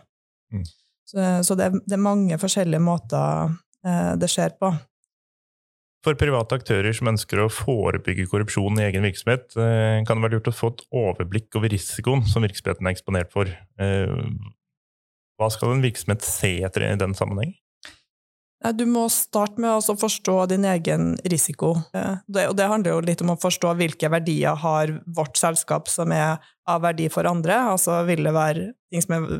[0.55, 0.67] Mm.
[1.09, 3.57] Så, så det, det, er mange forskjellige måter
[4.23, 4.69] det skjer på.
[6.03, 10.51] For private aktører som ønsker å forebygge korrupsjon i egen virksomhet, kan det være lurt
[10.51, 13.51] å få et overblikk over risikoen som virksomheten er eksponert for.
[15.39, 17.55] Hva skal en virksomhet se etter i den sammenheng?
[18.79, 21.73] Du må starte med å forstå din egen risiko.
[21.95, 26.43] Og det handler jo litt om å forstå hvilke verdier har vårt selskap som er
[26.71, 27.57] av verdi for andre.
[27.73, 29.31] Altså vil det være ting som er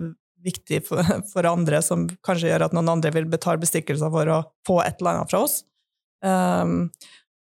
[0.43, 4.81] viktig for andre, som kanskje gjør at noen andre vil betale bestikkelser for å få
[4.87, 5.61] et eller annet fra oss.
[6.23, 6.91] Um,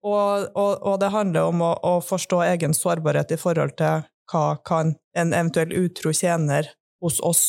[0.01, 4.45] og, og, og, det handler om å, å, forstå egen sårbarhet i forhold til hva
[4.65, 6.71] kan en eventuell utro tjener
[7.03, 7.43] hos oss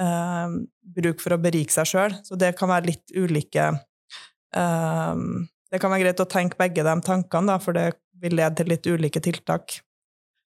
[0.00, 2.16] um, bruk for å berike seg sjøl.
[2.26, 3.70] Så det kan være litt ulike
[4.56, 8.60] um, Det kan være greit å tenke begge de tankene, da, for det vil lede
[8.60, 9.80] til litt ulike tiltak.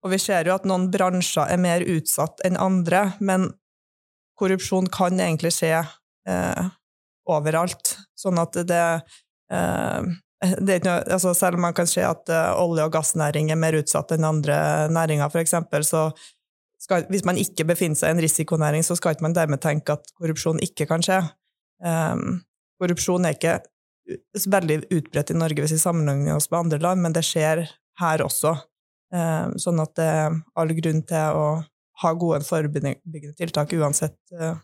[0.03, 3.49] Og vi ser jo at noen bransjer er mer utsatt enn andre, men
[4.39, 6.69] korrupsjon kan egentlig skje eh,
[7.29, 7.97] overalt.
[8.17, 8.83] Sånn at det,
[9.53, 10.09] eh,
[10.39, 14.13] noe, altså Selv om man kan se at uh, olje- og gassnæring er mer utsatt
[14.15, 16.09] enn andre næringer, eksempel, så
[16.79, 19.97] skal, hvis man ikke befinner seg i en risikonæring, så skal ikke man dermed tenke
[19.97, 21.19] at korrupsjon ikke kan skje.
[21.83, 22.39] Um,
[22.79, 23.59] korrupsjon er ikke
[24.49, 27.65] veldig utbredt i Norge hvis vi sammenligner oss med andre land, men det skjer
[27.99, 28.55] her også.
[29.11, 31.45] Um, sånn at det er all grunn til å
[31.99, 34.55] ha gode forebyggende tiltak uansett uh,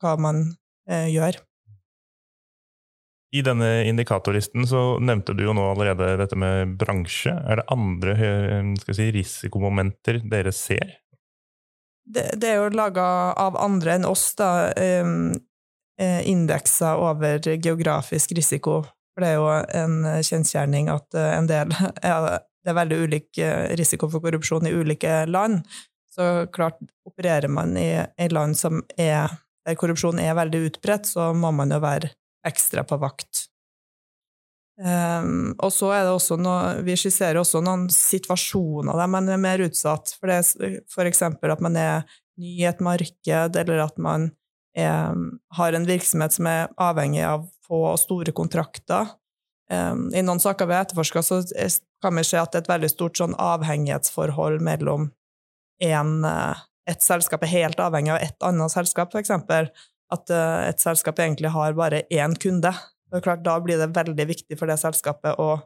[0.00, 0.44] hva man
[0.88, 1.40] uh, gjør.
[3.36, 7.34] I denne indikatorlisten så nevnte du jo nå allerede dette med bransje.
[7.34, 10.96] Er det andre eh, si, risikomomenter dere ser
[12.08, 13.04] det, det, er jo laga
[13.36, 14.70] av andre enn oss, da,
[15.04, 15.34] um,
[15.98, 18.80] indekser over geografisk risiko.
[19.12, 19.48] For det er jo
[19.82, 21.74] en kjensgjerning at eh, en del
[22.58, 25.62] Det er veldig ulik eh, risiko for korrupsjon i ulike land.
[26.12, 29.30] Så klart, opererer man i i land som er,
[29.64, 32.10] der korrupsjon er veldig utbredt, så må man jo være
[32.48, 33.46] ekstra på vakt.
[34.78, 39.40] Um, og så er det også noe, Vi skisserer også noen situasjoner der man er
[39.42, 40.14] mer utsatt.
[40.20, 42.04] For det eksempel at man er
[42.38, 44.30] ny i et marked, eller at man
[44.78, 45.16] er,
[45.58, 49.10] har en virksomhet som er avhengig av få og store kontrakter.
[49.68, 51.24] Um, I noen saker vi har etterforska,
[52.02, 55.10] kan vi se at det er et veldig stort sånn avhengighetsforhold mellom
[55.84, 59.30] en, eh, et selskap er helt avhengig av et annet selskap, f.eks.
[60.14, 62.72] At uh, et selskap egentlig har bare én kunde
[63.12, 65.58] er klart, Da blir det veldig viktig for det selskapet å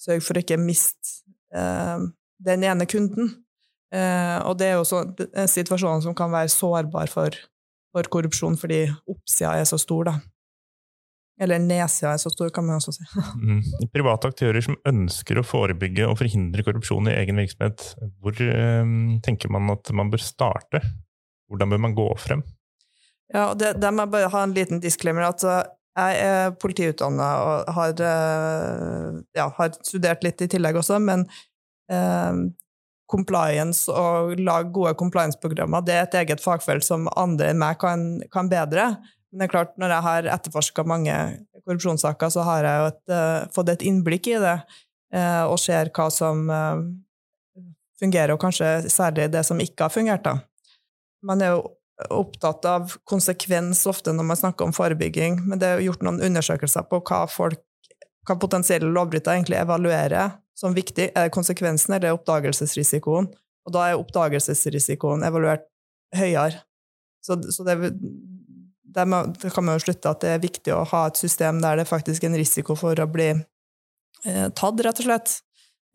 [0.00, 1.20] sørge for å ikke miste
[1.54, 2.06] eh,
[2.46, 3.32] den ene kunden.
[3.94, 7.36] Eh, og det er jo en situasjon som kan være sårbar for,
[7.94, 10.16] for korrupsjon fordi oppsida er så stor, da.
[11.40, 13.06] Eller nedsida er så stor, kan man også si.
[13.46, 13.60] Mm.
[13.92, 17.92] Private aktører som ønsker å forebygge og forhindre korrupsjon i egen virksomhet,
[18.24, 20.82] hvor eh, tenker man at man bør starte?
[21.46, 22.42] Hvordan bør man gå frem?
[23.34, 25.22] Ja, og Der må jeg bare ha en liten disclaimer.
[25.22, 25.42] at
[25.96, 31.24] jeg er politiutdanna og har, eh, ja, har, studert litt i tillegg også, men
[31.90, 32.40] eh,
[33.08, 38.06] compliance og lage gode compliance-programmer det er et eget fagfelt som andre enn meg kan,
[38.32, 38.90] kan bedre.
[39.30, 41.14] Men det er klart, når jeg har etterforska mange
[41.64, 44.56] korrupsjonssaker, så har jeg et, uh, fått et innblikk i det,
[45.14, 46.82] uh, og ser hva som uh,
[48.00, 50.26] fungerer, og kanskje særlig det som ikke har fungert.
[50.26, 50.38] da.
[51.26, 51.64] Man er jo
[52.10, 56.84] opptatt av konsekvens ofte når man snakker om forebygging, men det er gjort noen undersøkelser
[56.90, 57.62] på hva, folk,
[58.28, 61.10] hva potensielle lovbrytere egentlig evaluerer som viktig.
[61.14, 63.30] Er det konsekvensen eller oppdagelsesrisikoen?
[63.66, 65.66] Og da er oppdagelsesrisikoen evaluert
[66.16, 66.62] høyere.
[67.24, 70.84] Så, så det, det, må, det, kan man jo slutte at det er viktig å
[70.92, 75.02] ha et system der det faktisk er en risiko for å bli eh, tatt, rett
[75.02, 75.38] og slett.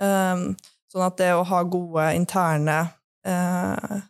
[0.01, 0.49] Um,
[0.91, 2.91] sånn at det å ha gode interne eh,
[3.91, 4.01] Eh,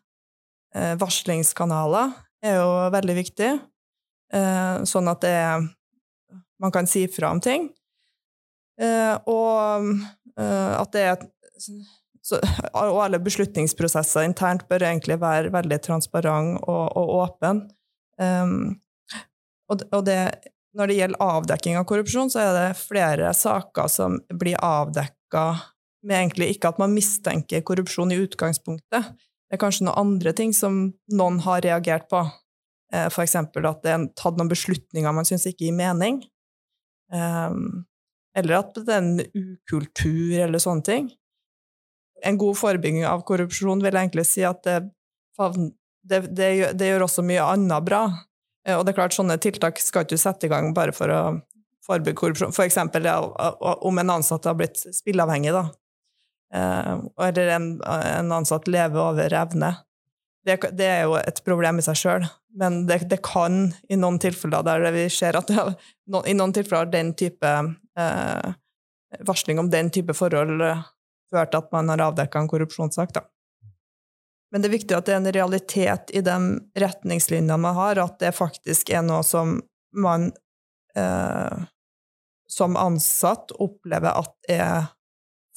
[0.71, 2.13] varslingskanaler
[2.45, 3.49] er jo veldig viktig,
[4.33, 5.35] eh, sånn at det,
[6.63, 7.69] man kan si fra om ting.
[8.81, 9.91] Eh, og
[10.41, 11.25] at det er
[12.21, 12.37] så,
[12.77, 17.63] og alle beslutningsprosesser internt bør egentlig være veldig transparent og, og åpen.
[18.21, 18.77] Um,
[19.71, 20.19] og, og det,
[20.77, 25.45] når det gjelder avdekking av korrupsjon, så er det flere saker som blir avdekka
[26.07, 29.11] med egentlig ikke at man mistenker korrupsjon i utgangspunktet,
[29.51, 30.77] det er kanskje noen andre ting som
[31.11, 32.21] noen har reagert på.
[32.91, 33.15] F.eks.
[33.15, 36.21] for eksempel at det er tatt noen beslutninger man syns ikke gir mening.
[37.11, 37.83] Ehm,
[38.31, 41.11] eller at det er en ukultur, eller sånne ting.
[42.23, 44.77] En god forebygging av korrupsjon vil egentlig si at det,
[46.07, 48.05] det, det, det gjør også mye annet bra.
[48.63, 51.11] Eh, og det er klart, sånne tiltak skal ikke du sette i gang bare for
[51.11, 51.21] å
[51.83, 52.55] forebygge korrupsjon.
[52.55, 55.67] For eksempel om en ansatt har blitt spilleavhengig, da.
[56.53, 59.75] Eh, eller en, en ansatt lever over evne.
[60.45, 62.25] Det, det, er jo et problem i seg sjøl,
[62.57, 65.75] men det, det, kan i noen tilfeller der vi ser at det,
[66.25, 67.51] i noen tilfeller den type
[67.99, 68.47] eh,
[69.27, 70.81] varsling om den type forhold eh,
[71.31, 73.13] ført til at man har avdekka en korrupsjonssak.
[73.15, 73.25] Da.
[74.51, 76.37] Men det er viktig at det er en realitet i de
[76.83, 79.59] retningslinjene man har, at det faktisk er noe som
[79.95, 80.31] man
[80.97, 81.69] eh,
[82.51, 84.89] som ansatt opplever at er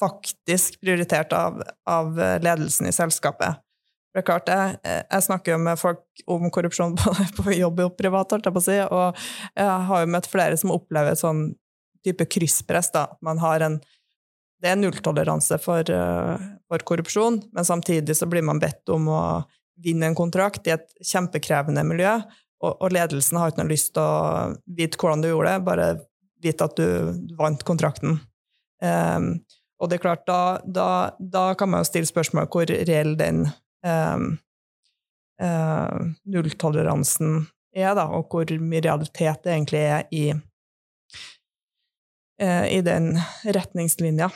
[0.01, 3.61] faktisk prioritert av, av ledelsen i selskapet.
[4.15, 7.97] Det er klart, jeg, jeg, snakker jo med folk om korrupsjon på, på jobb og
[7.99, 9.25] privat, holdt jeg på å si, og
[9.59, 11.49] jeg har jo møtt flere som opplever sånn
[12.05, 12.93] type krysspress.
[12.95, 13.81] da, Man har en
[14.63, 15.83] Det er nulltoleranse for,
[16.71, 19.21] for korrupsjon, men samtidig så blir man bedt om å
[19.83, 22.13] vinne en kontrakt i et kjempekrevende miljø,
[22.63, 25.89] og, og ledelsen har ikke noe lyst til å vite hvordan du gjorde det, bare
[26.41, 28.21] vite at du vant kontrakten.
[28.81, 29.27] Um,
[29.79, 33.43] og det er klart, da, da, da kan man jo stille spørsmål hvor reell den
[33.83, 34.37] um,
[35.43, 35.97] uh,
[36.31, 40.25] nulltoleransen er, da, og hvor mye realitet det egentlig er i,
[42.39, 44.31] uh, i den retningslinja.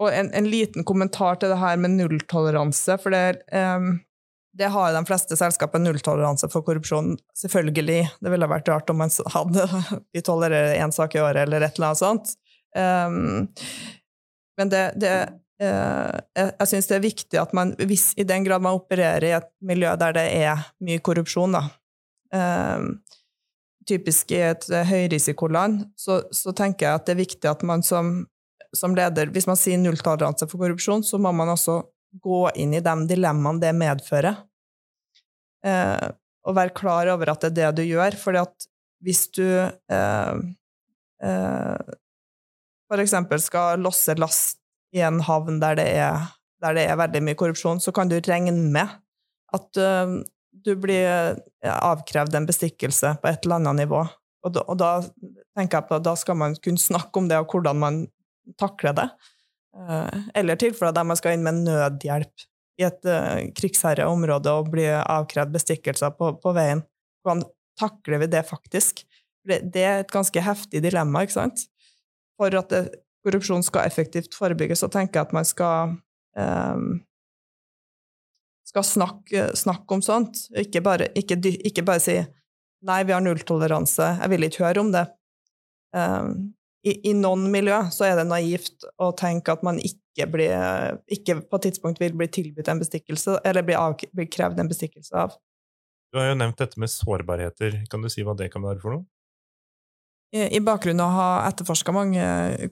[0.00, 4.00] Og en, en, liten kommentar til det her med nulltoleranse, for det, um,
[4.58, 7.14] det har de fleste selskaper nulltoleranse for korrupsjon.
[7.36, 8.08] Selvfølgelig.
[8.18, 9.68] Det ville vært rart om man hadde
[10.16, 12.34] vi tolererer én sak i året eller et eller annet sånt.
[12.76, 13.48] Um,
[14.58, 15.12] men det, det
[15.62, 19.24] uh, Jeg, jeg syns det er viktig at man, hvis i den grad man opererer
[19.24, 21.64] i et miljø der det er mye korrupsjon, da,
[22.34, 22.90] um,
[23.88, 28.20] typisk i et høyrisikoland, så, så tenker jeg at det er viktig at man som,
[28.76, 31.80] som leder, hvis man sier nulltoleranse for korrupsjon, så må man også
[32.22, 34.42] gå inn i de dilemmaene det medfører.
[35.64, 36.10] Uh,
[36.48, 38.14] og være klar over at det er det du gjør.
[38.40, 38.68] at
[39.04, 40.36] hvis du uh,
[41.24, 41.96] uh,
[42.88, 44.58] for eksempel skal losse last
[44.96, 46.28] i en havn der det er,
[46.64, 48.88] der det er veldig mye korrupsjon, så kan du regne med
[49.54, 50.18] at uh,
[50.64, 54.02] du blir avkrevd en bestikkelse på et eller annet nivå.
[54.46, 54.90] Og da, og da
[55.56, 58.00] tenker jeg på at da skal man kunne snakke om det, og hvordan man
[58.60, 59.08] takler det.
[59.76, 62.48] Uh, eller tilfeller der man skal inn med nødhjelp
[62.78, 66.82] i et uh, krigsherre område og bli avkrevd bestikkelser på, på, veien.
[67.22, 67.44] Hvordan
[67.78, 69.04] takler vi det faktisk?
[69.48, 71.66] Det, det er et ganske heftig dilemma, ikke sant?
[72.38, 72.82] For at det,
[73.26, 75.96] korrupsjon skal effektivt forebygges, så tenker jeg at man skal,
[76.38, 76.90] um,
[78.68, 80.46] skal snakke, snakke, om sånt.
[80.58, 82.18] Ikke bare, ikke, ikke bare, si
[82.86, 85.08] 'nei, vi har nulltoleranse, jeg vil ikke høre om det'.
[85.96, 86.54] Um,
[86.86, 91.40] i, i, noen miljø så er det naivt å tenke at man ikke, blir, ikke
[91.42, 95.16] på et tidspunkt vil bli tilbudt en bestikkelse, eller bli, av, bli krevd en bestikkelse
[95.26, 95.34] av.
[96.12, 97.82] Du har jo nevnt dette med sårbarheter.
[97.90, 99.04] Kan du si hva det kan være for noe?
[100.32, 102.24] I, bakgrunn av å ha etterforska mange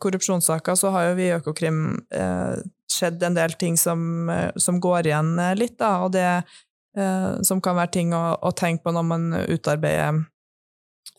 [0.03, 1.79] korrupsjonssaker, så har jo vi i Økokrim
[2.13, 2.59] eh,
[2.93, 7.31] skjedd en del ting som, eh, som går igjen eh, litt, da, og det eh,
[7.47, 10.21] som kan være ting å, å, tenke på når man utarbeider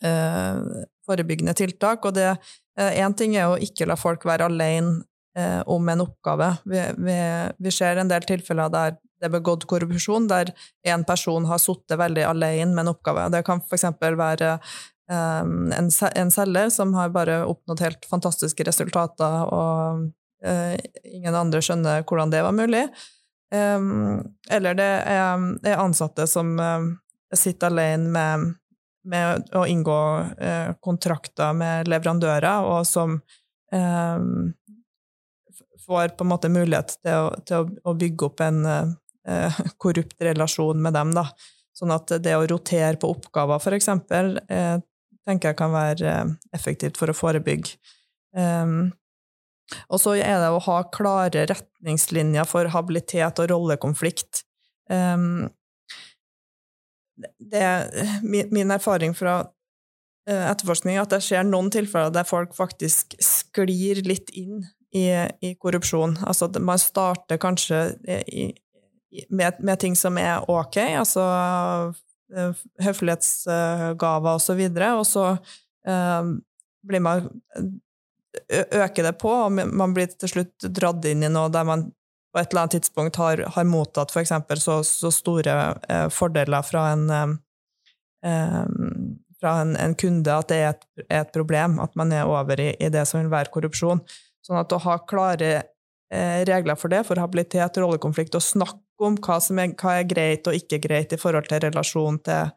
[0.06, 0.62] eh,
[1.08, 2.06] forebyggende tiltak.
[2.06, 2.36] Og det
[2.78, 5.00] én ting er å ikke la folk være alene
[5.70, 6.48] om en oppgave.
[6.66, 7.16] Vi, vi,
[7.62, 10.52] vi ser en del tilfeller der det er begått korrupsjon, der
[10.86, 13.28] én person har sittet veldig alene med en oppgave.
[13.34, 13.86] Det kan f.eks.
[14.02, 14.58] være
[15.10, 20.10] en, en selger som har bare oppnådd helt fantastiske resultater, og
[20.46, 20.76] uh,
[21.08, 22.84] ingen andre skjønner hvordan det var mulig.
[23.48, 26.90] Eller det er, ansatte som uh,
[27.32, 28.54] sitter alene med,
[29.08, 30.00] med å inngå
[30.42, 33.22] uh, kontrakter med leverandører, og som
[35.88, 38.62] får på en måte mulighet til å, til å, bygge opp en
[39.84, 41.12] korrupt relasjon med dem.
[41.16, 41.26] Da.
[41.76, 44.38] Sånn at det å rotere på oppgaver, for eksempel,
[45.28, 47.78] tenker jeg kan være uh, effektivt for å forebygge.
[48.38, 48.94] Um,
[49.92, 54.46] og så er det å ha klare retningslinjer for habilitet og rollekonflikt.
[54.88, 55.50] Um,
[57.18, 57.88] det er
[58.24, 59.42] min, erfaring fra
[60.28, 64.66] etterforskning at det skjer noen tilfeller der folk faktisk sklir litt inn
[64.96, 65.08] i,
[65.42, 66.18] i korrupsjon.
[66.28, 67.82] Altså man starter kanskje
[68.28, 68.50] i,
[69.30, 71.24] med, med, ting som er ok, altså
[72.36, 76.32] uh, høflighetsgaver og så videre, og så uh,
[76.88, 77.30] blir man
[78.54, 81.88] øker det på, og man blir til slutt dratt inn i noe der man
[82.34, 84.34] på et eller annet tidspunkt har, har mottatt f.eks.
[84.62, 85.56] Så, så store
[85.90, 87.08] eh, fordeler fra en
[89.42, 92.60] fra en, en, kunde at det er et, er et, problem, at man er over
[92.60, 94.02] i, i det som vil være korrupsjon.
[94.46, 95.68] Sånn at å ha klare eh,
[96.10, 100.48] regler for det, for habilitet, rollekonflikt, og snakke om hva som er, hva er greit
[100.50, 102.50] og ikke greit i forhold til relasjon til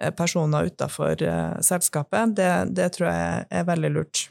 [0.00, 4.26] eh, personer utenfor eh, selskapet, det, det, tror jeg er veldig lurt.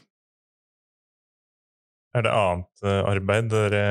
[2.14, 3.84] Er det annet eh, arbeid dere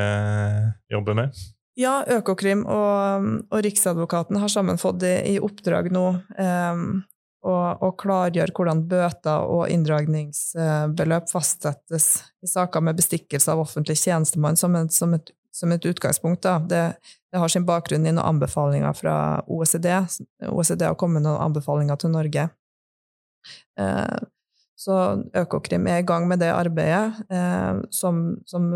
[0.94, 1.44] jobber med?
[1.80, 6.06] Ja, Økokrim og, og Riksadvokaten har sammen fått i, i oppdrag nå
[6.38, 6.84] eh,
[7.44, 12.08] og, og klargjøre hvordan bøter og inndragningsbeløp fastsettes
[12.44, 16.48] i saker med bestikkelse av offentlig tjenestemann som, en, som, et, som et, utgangspunkt.
[16.72, 19.16] Det, det, har sin bakgrunn i noen anbefalinger fra
[19.52, 19.90] OECD.
[20.48, 22.48] OECD har kommet med noen anbefalinger til Norge.
[23.80, 24.22] Eh,
[24.84, 25.02] så
[25.44, 28.72] Økokrim er i gang med det arbeidet, eh, som, som,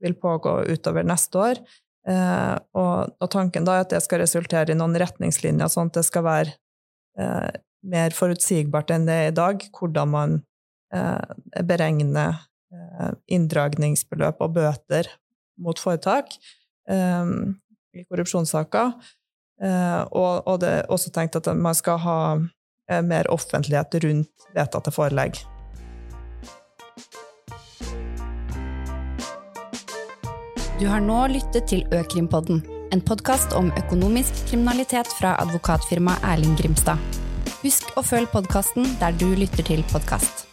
[0.00, 1.58] vil pågå utover neste år.
[2.08, 5.98] Eh, og, og, tanken da er at det skal resultere i noen retningslinjer, sånn at
[6.00, 6.54] det skal være
[7.20, 7.50] eh,
[7.86, 10.36] mer forutsigbart enn det er i dag, hvordan man
[10.94, 15.08] eh, beregner eh, inndragningsbeløp og bøter
[15.60, 16.34] mot foretak
[16.90, 17.34] eh,
[17.96, 18.92] i korrupsjonssaker.
[19.60, 22.18] Eh, og, og, det er også tenkt at man skal ha
[22.90, 25.40] eh, mer offentlighet rundt vedtatte forelegg.
[30.80, 37.28] Du har nå lyttet til Økrimpodden, en podkast om økonomisk kriminalitet fra advokatfirmaet Erling Grimstad.
[37.60, 40.49] Husk å følge podkasten der du lytter til podkast.